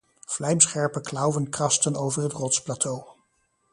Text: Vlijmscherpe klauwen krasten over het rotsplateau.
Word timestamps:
Vlijmscherpe 0.27 1.01
klauwen 1.01 1.49
krasten 1.49 1.95
over 1.95 2.23
het 2.23 2.33
rotsplateau. 2.33 3.05